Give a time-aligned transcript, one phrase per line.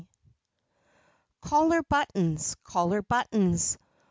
[1.45, 2.55] C ollar buttons!
[2.63, 3.77] Collar buttons!